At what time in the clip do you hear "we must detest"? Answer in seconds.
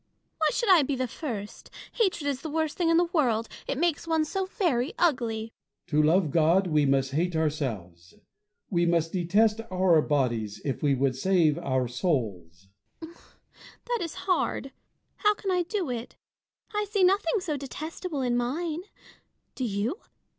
8.71-9.61